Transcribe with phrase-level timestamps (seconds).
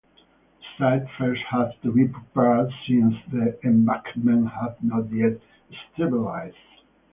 [0.79, 5.39] The site first had to be prepared since the embankment had not yet
[5.93, 6.55] stabilized.